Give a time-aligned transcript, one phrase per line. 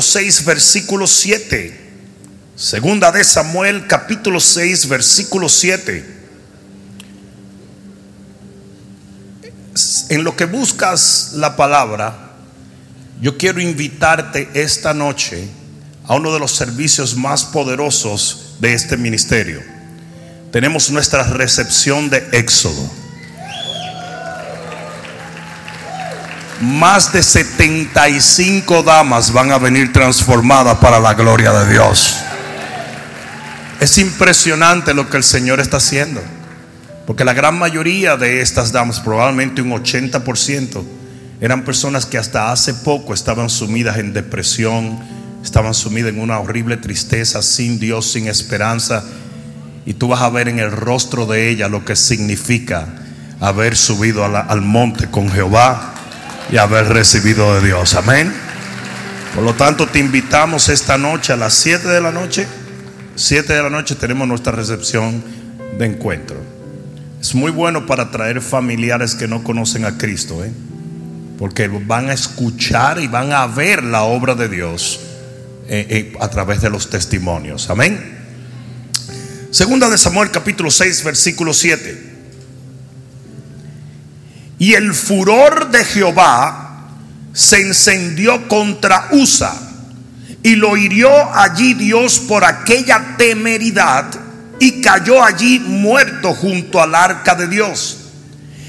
[0.00, 1.78] 6, versículo 7.
[2.56, 6.02] Segunda de Samuel, capítulo 6, versículo 7.
[10.08, 12.32] En lo que buscas la palabra,
[13.20, 15.46] yo quiero invitarte esta noche
[16.04, 19.62] a uno de los servicios más poderosos de este ministerio.
[20.52, 23.01] Tenemos nuestra recepción de Éxodo.
[26.62, 32.18] Más de 75 damas van a venir transformadas para la gloria de Dios.
[33.80, 36.22] Es impresionante lo que el Señor está haciendo.
[37.04, 40.84] Porque la gran mayoría de estas damas, probablemente un 80%,
[41.40, 45.00] eran personas que hasta hace poco estaban sumidas en depresión,
[45.42, 49.02] estaban sumidas en una horrible tristeza, sin Dios, sin esperanza.
[49.84, 52.86] Y tú vas a ver en el rostro de ella lo que significa
[53.40, 55.92] haber subido al monte con Jehová
[56.52, 57.94] y haber recibido de Dios.
[57.94, 58.30] Amén.
[59.34, 62.46] Por lo tanto, te invitamos esta noche a las 7 de la noche.
[63.16, 65.24] 7 de la noche tenemos nuestra recepción
[65.78, 66.36] de encuentro.
[67.18, 70.52] Es muy bueno para traer familiares que no conocen a Cristo, ¿eh?
[71.38, 75.00] porque van a escuchar y van a ver la obra de Dios
[75.68, 77.70] eh, eh, a través de los testimonios.
[77.70, 78.18] Amén.
[79.50, 82.11] Segunda de Samuel capítulo 6 versículo 7.
[84.62, 86.86] Y el furor de Jehová
[87.32, 89.52] se encendió contra Usa
[90.40, 94.06] y lo hirió allí Dios por aquella temeridad
[94.60, 97.98] y cayó allí muerto junto al arca de Dios.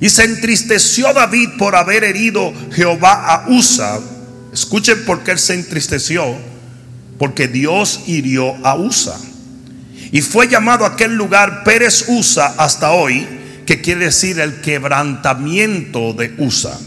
[0.00, 4.00] Y se entristeció David por haber herido Jehová a Usa.
[4.54, 6.34] Escuchen por qué él se entristeció.
[7.18, 9.18] Porque Dios hirió a Usa.
[10.12, 16.34] Y fue llamado aquel lugar Pérez Usa hasta hoy que quiere decir el quebrantamiento de
[16.38, 16.78] Usa.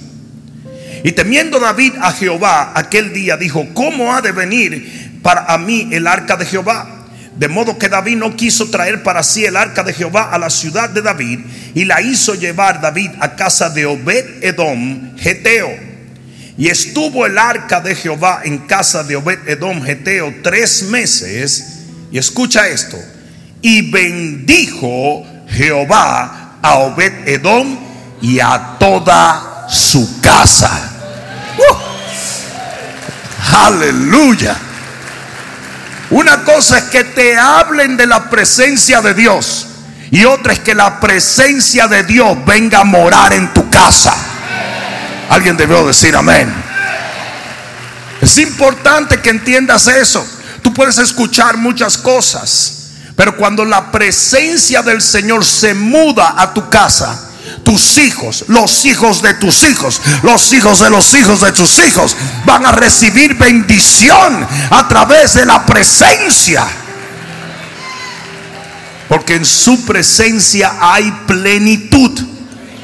[1.03, 5.89] Y temiendo David a Jehová aquel día dijo, ¿cómo ha de venir para a mí
[5.91, 7.05] el arca de Jehová?
[7.37, 10.49] De modo que David no quiso traer para sí el arca de Jehová a la
[10.49, 11.39] ciudad de David
[11.75, 15.69] y la hizo llevar David a casa de Obed Edom, Geteo.
[16.57, 21.83] Y estuvo el arca de Jehová en casa de Obed Edom, Geteo, tres meses.
[22.11, 22.97] Y escucha esto.
[23.61, 27.77] Y bendijo Jehová a Obed Edom
[28.21, 30.71] y a toda su casa.
[31.57, 31.75] Uh,
[33.55, 34.55] aleluya.
[36.09, 39.67] Una cosa es que te hablen de la presencia de Dios
[40.09, 44.15] y otra es que la presencia de Dios venga a morar en tu casa.
[45.29, 46.53] Alguien debió decir amén.
[48.21, 50.25] Es importante que entiendas eso.
[50.61, 52.76] Tú puedes escuchar muchas cosas.
[53.17, 57.19] Pero cuando la presencia del Señor se muda a tu casa,
[57.63, 62.15] tus hijos, los hijos de tus hijos, los hijos de los hijos de tus hijos
[62.45, 66.63] van a recibir bendición a través de la presencia.
[69.09, 72.21] Porque en su presencia hay plenitud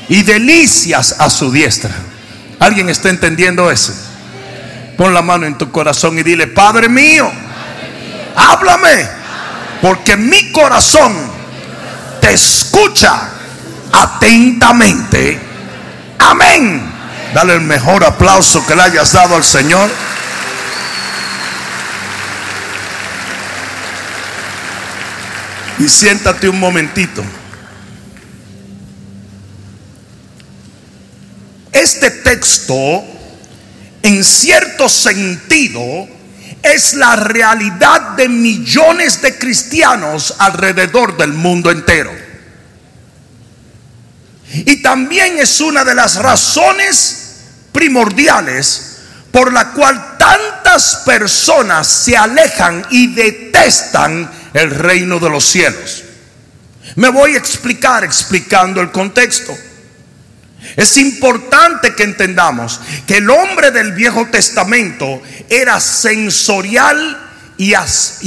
[0.09, 1.91] y delicias a su diestra.
[2.59, 3.93] ¿Alguien está entendiendo eso?
[4.97, 7.31] Pon la mano en tu corazón y dile, Padre mío,
[8.35, 9.22] háblame
[9.83, 11.13] porque mi corazón
[12.21, 13.29] te escucha
[13.91, 15.37] atentamente.
[16.19, 16.89] Amén.
[17.33, 19.89] Dale el mejor aplauso que le hayas dado al Señor.
[25.79, 27.21] Y siéntate un momentito.
[31.73, 33.03] Este texto,
[34.01, 36.12] en cierto sentido,
[36.63, 42.11] es la realidad de millones de cristianos alrededor del mundo entero.
[44.53, 47.19] Y también es una de las razones
[47.71, 48.97] primordiales
[49.31, 56.03] por la cual tantas personas se alejan y detestan el reino de los cielos.
[56.95, 59.57] Me voy a explicar explicando el contexto.
[60.75, 67.73] Es importante que entendamos que el hombre del Viejo Testamento era sensorial y,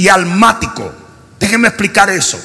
[0.07, 0.93] almático.
[1.39, 2.39] Déjenme explicar eso.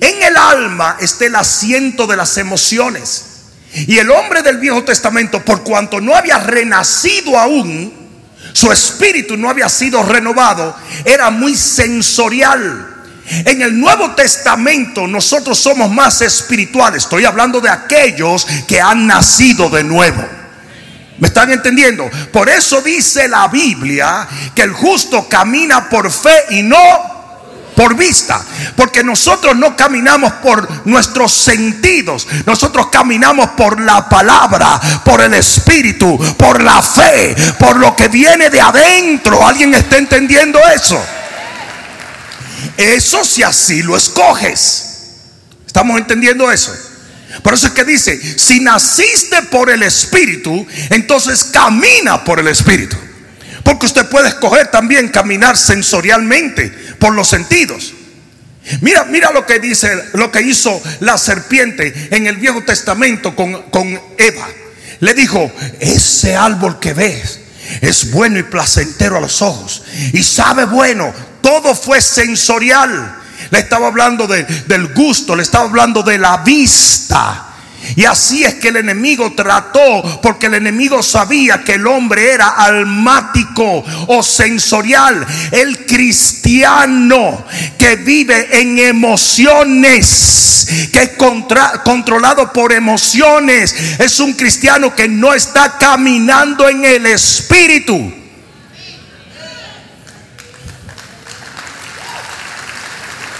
[0.00, 3.24] En el alma está el asiento de las emociones.
[3.72, 7.92] Y el hombre del Viejo Testamento, por cuanto no había renacido aún,
[8.52, 12.95] su espíritu no había sido renovado, era muy sensorial.
[13.28, 17.04] En el Nuevo Testamento nosotros somos más espirituales.
[17.04, 20.24] Estoy hablando de aquellos que han nacido de nuevo.
[21.18, 22.08] ¿Me están entendiendo?
[22.32, 27.16] Por eso dice la Biblia que el justo camina por fe y no
[27.74, 28.40] por vista.
[28.76, 32.26] Porque nosotros no caminamos por nuestros sentidos.
[32.44, 38.50] Nosotros caminamos por la palabra, por el espíritu, por la fe, por lo que viene
[38.50, 39.46] de adentro.
[39.46, 41.00] ¿Alguien está entendiendo eso?
[42.76, 44.82] Eso si así lo escoges.
[45.66, 46.74] ¿Estamos entendiendo eso?
[47.42, 52.96] Por eso es que dice, si naciste por el Espíritu, entonces camina por el Espíritu.
[53.62, 56.68] Porque usted puede escoger también caminar sensorialmente
[56.98, 57.92] por los sentidos.
[58.80, 63.62] Mira, mira lo que dice, lo que hizo la serpiente en el Viejo Testamento con,
[63.70, 64.48] con Eva.
[65.00, 67.40] Le dijo, ese árbol que ves
[67.80, 69.82] es bueno y placentero a los ojos.
[70.12, 71.12] Y sabe bueno,
[71.46, 73.22] todo fue sensorial.
[73.50, 77.52] Le estaba hablando del gusto, le estaba hablando de la vista.
[77.94, 82.48] Y así es que el enemigo trató, porque el enemigo sabía que el hombre era
[82.48, 85.24] almático o sensorial.
[85.52, 87.44] El cristiano
[87.78, 91.10] que vive en emociones, que es
[91.84, 98.25] controlado por emociones, es un cristiano que no está caminando en el espíritu.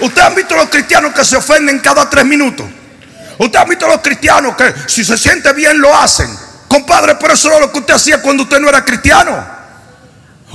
[0.01, 2.67] Usted ha visto los cristianos que se ofenden cada tres minutos.
[3.39, 6.29] Usted ha visto los cristianos que si se siente bien lo hacen.
[6.69, 9.47] Compadre, pero eso era lo que usted hacía cuando usted no era cristiano.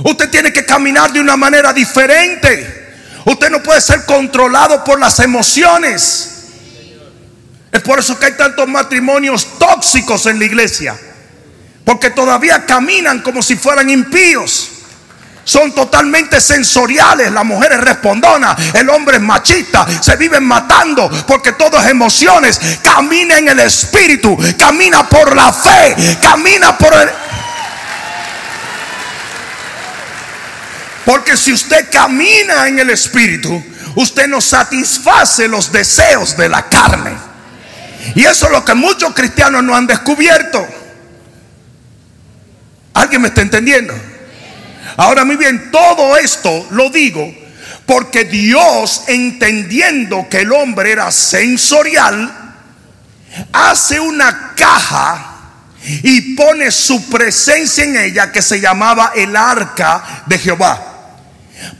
[0.04, 2.80] Usted tiene que caminar de una manera diferente.
[3.24, 6.28] Usted no puede ser controlado por las emociones.
[7.70, 10.96] Es por eso que hay tantos matrimonios tóxicos en la iglesia.
[11.84, 14.71] Porque todavía caminan como si fueran impíos
[15.44, 17.32] son totalmente sensoriales.
[17.32, 19.86] La mujer es respondona, el hombre es machista.
[20.00, 22.60] Se viven matando porque todo es emociones.
[22.82, 27.08] Camina en el espíritu, camina por la fe, camina por el.
[31.04, 33.62] Porque si usted camina en el espíritu,
[33.96, 37.16] usted no satisface los deseos de la carne.
[38.14, 40.66] Y eso es lo que muchos cristianos no han descubierto.
[42.94, 44.11] ¿Alguien me está entendiendo?
[44.96, 47.42] Ahora muy bien, todo esto lo digo
[47.86, 52.54] porque Dios, entendiendo que el hombre era sensorial,
[53.52, 55.28] hace una caja
[56.02, 60.80] y pone su presencia en ella que se llamaba el arca de Jehová.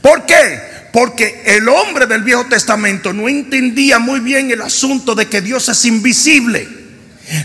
[0.01, 0.89] ¿Por qué?
[0.91, 5.69] Porque el hombre del Viejo Testamento no entendía muy bien el asunto de que Dios
[5.69, 6.82] es invisible.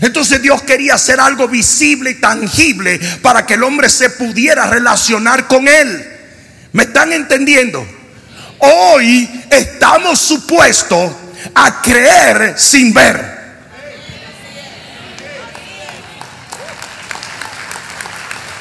[0.01, 5.47] Entonces Dios quería hacer algo visible y tangible para que el hombre se pudiera relacionar
[5.47, 6.05] con él.
[6.73, 7.85] ¿Me están entendiendo?
[8.59, 11.11] Hoy estamos supuestos
[11.55, 13.39] a creer sin ver.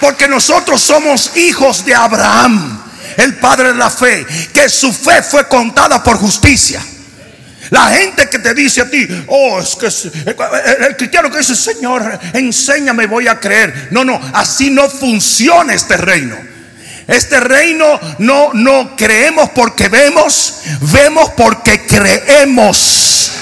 [0.01, 2.81] Porque nosotros somos hijos de Abraham,
[3.17, 4.25] el padre de la fe,
[4.55, 6.81] que su fe fue contada por justicia.
[7.71, 9.87] La gente que te dice a ti, oh, es que
[10.87, 13.89] el cristiano que dice, Señor, enséñame, voy a creer.
[13.91, 16.37] No, no, así no funciona este reino.
[17.07, 20.61] Este reino no, no creemos porque vemos,
[20.93, 23.33] vemos porque creemos.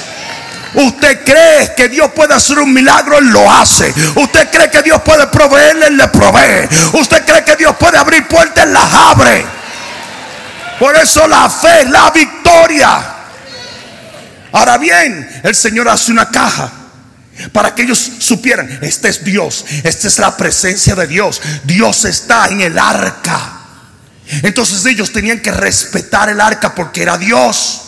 [0.75, 3.93] Usted cree que Dios puede hacer un milagro, lo hace.
[4.14, 6.69] Usted cree que Dios puede proveerle, le provee.
[6.93, 9.44] Usted cree que Dios puede abrir puertas, las abre.
[10.79, 13.16] Por eso la fe es la victoria.
[14.56, 16.73] Ahora bien, el Señor hace una caja
[17.53, 22.49] para que ellos supieran, este es Dios, esta es la presencia de Dios, Dios está
[22.49, 23.61] en el arca.
[24.43, 27.82] Entonces ellos tenían que respetar el arca porque era Dios.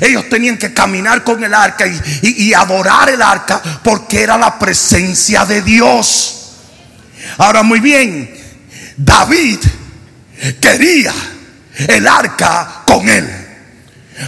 [0.00, 5.44] Ellos tenían que caminar con el arca y, adorar el arca porque era la presencia
[5.44, 6.54] de Dios.
[7.38, 8.36] Ahora muy bien,
[8.96, 9.60] David
[10.60, 11.14] quería
[11.86, 13.43] el arca con él.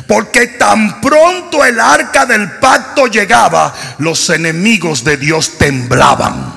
[0.07, 6.55] Porque tan pronto el arca del pacto llegaba, los enemigos de Dios temblaban.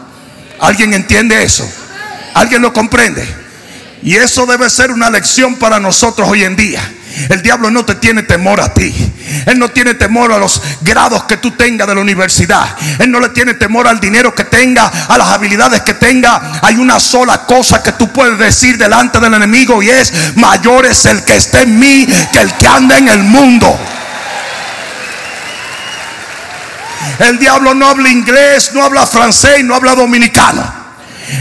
[0.59, 1.69] ¿Alguien entiende eso?
[2.33, 3.27] ¿Alguien lo comprende?
[4.01, 6.81] Y eso debe ser una lección para nosotros hoy en día.
[7.29, 8.93] El diablo no te tiene temor a ti.
[9.45, 12.67] Él no tiene temor a los grados que tú tengas de la universidad.
[12.99, 16.59] Él no le tiene temor al dinero que tenga, a las habilidades que tenga.
[16.61, 21.05] Hay una sola cosa que tú puedes decir delante del enemigo y es, mayor es
[21.05, 23.77] el que está en mí que el que anda en el mundo.
[27.19, 30.79] El diablo no habla inglés, no habla francés, no habla dominicano.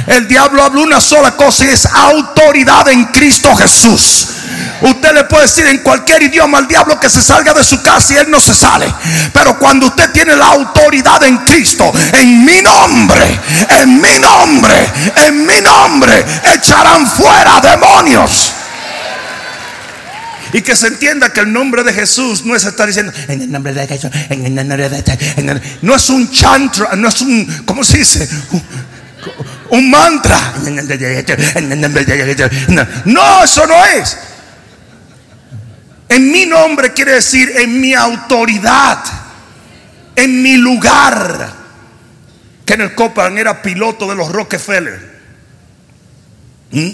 [0.06, 4.37] El diablo habla una sola cosa y es autoridad en Cristo Jesús.
[4.80, 8.14] Usted le puede decir en cualquier idioma al diablo que se salga de su casa
[8.14, 8.92] y él no se sale.
[9.32, 13.40] Pero cuando usted tiene la autoridad en Cristo, en mi nombre,
[13.80, 14.86] en mi nombre,
[15.26, 18.52] en mi nombre, echarán fuera demonios.
[20.52, 23.52] Y que se entienda que el nombre de Jesús no es estar diciendo en el
[23.52, 27.84] nombre de Jesús, en el nombre de no es un chantra, no es un, ¿cómo
[27.84, 28.28] se dice?
[29.70, 30.54] Un mantra.
[33.04, 34.16] No, eso no es.
[36.08, 38.98] En mi nombre quiere decir en mi autoridad,
[40.16, 41.52] en mi lugar.
[42.64, 45.18] Kenneth Copeland era piloto de los Rockefeller.
[46.70, 46.90] ¿Mm?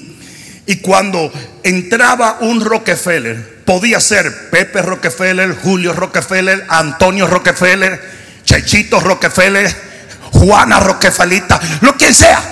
[0.67, 8.01] Y cuando entraba un Rockefeller, podía ser Pepe Rockefeller, Julio Rockefeller, Antonio Rockefeller,
[8.45, 9.75] Chechito Rockefeller,
[10.33, 12.43] Juana Rockefelita, lo que sea.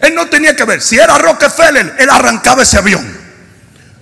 [0.00, 0.80] Él no tenía que ver.
[0.80, 3.23] Si era Rockefeller, él arrancaba ese avión.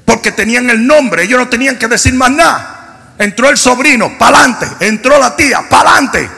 [0.04, 3.14] Porque tenían el nombre, ellos no tenían que decir más nada.
[3.18, 4.66] Entró el sobrino, para adelante.
[4.80, 6.28] Entró la tía, para adelante.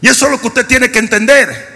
[0.00, 1.71] Y eso es lo que usted tiene que entender.